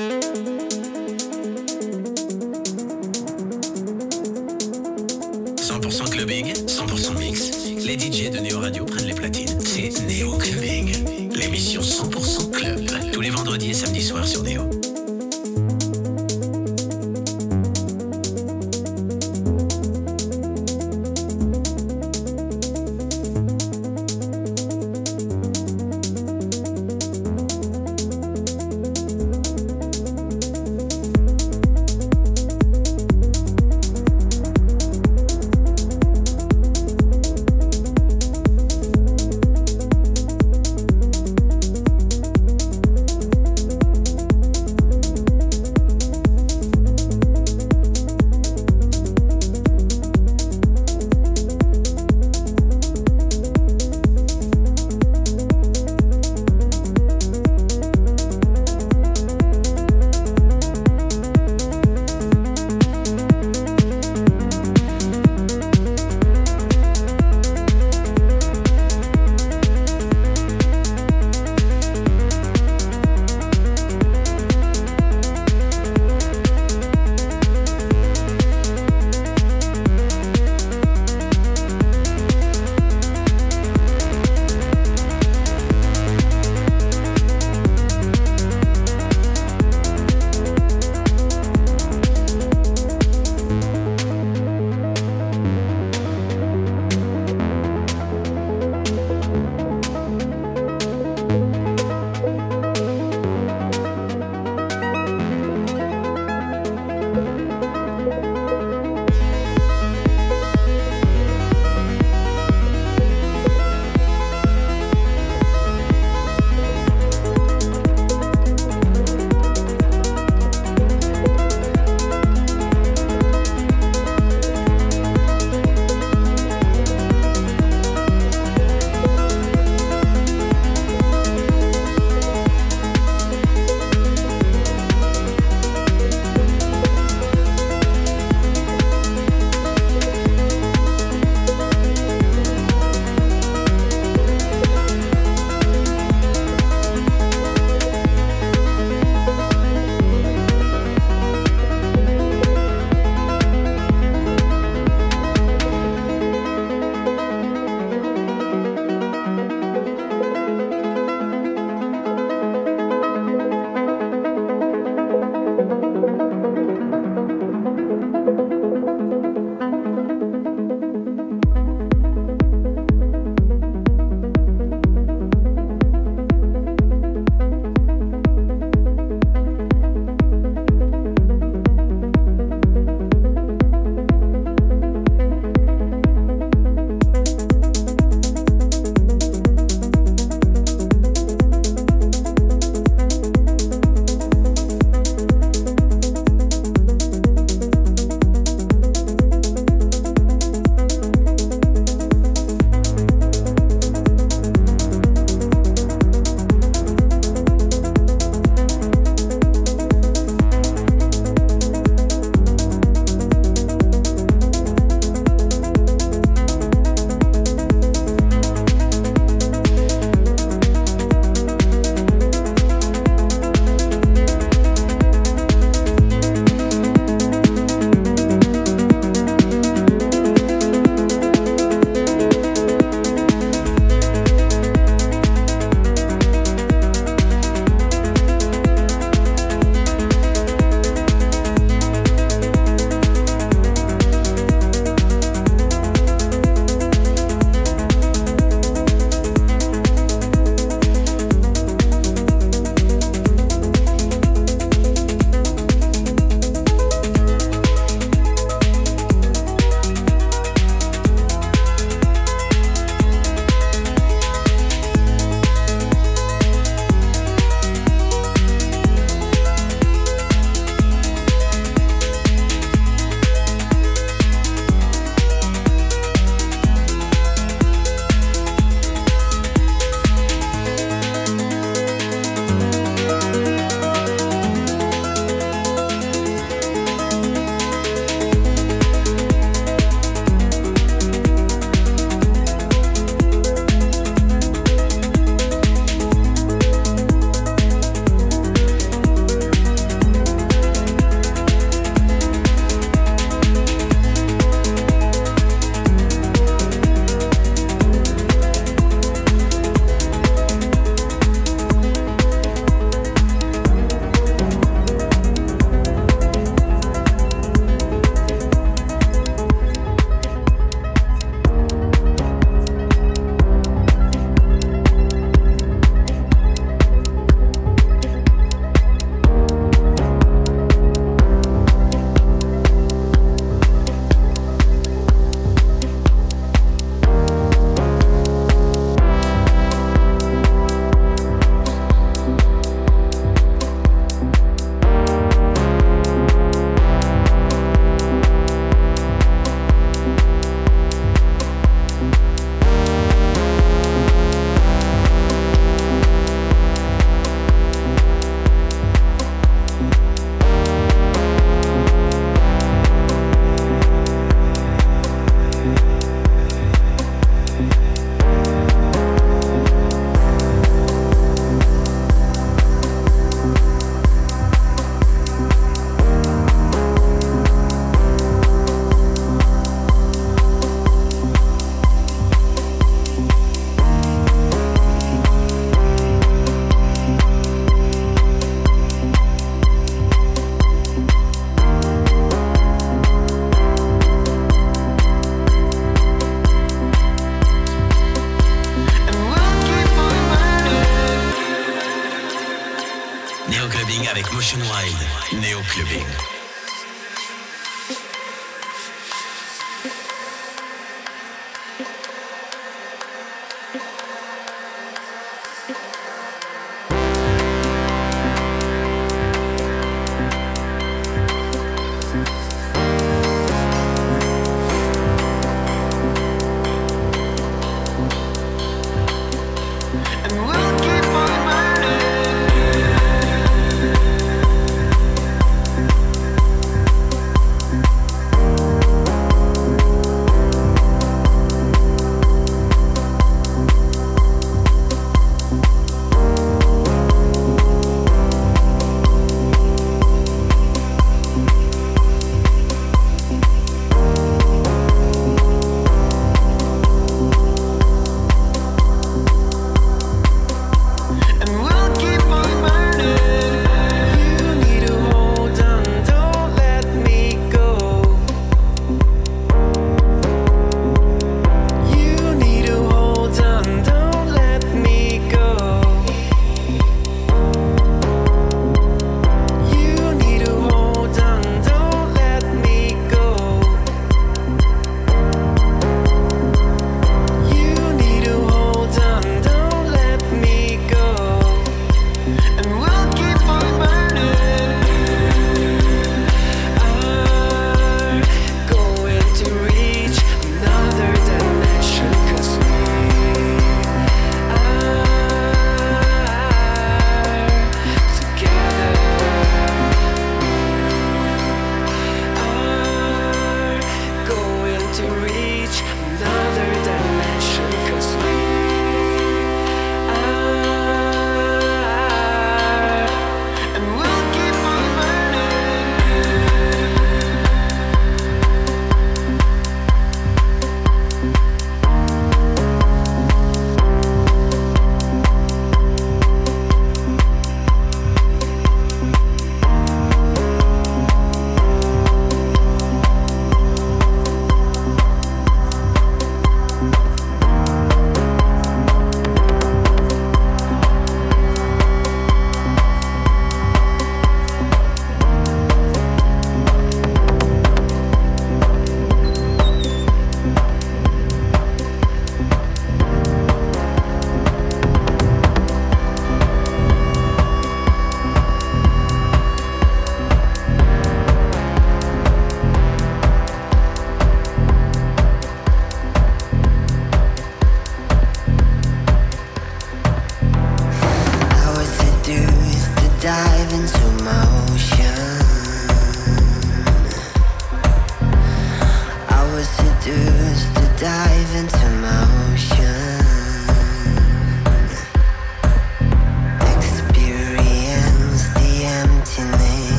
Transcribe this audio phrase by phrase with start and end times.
[0.00, 0.59] 100%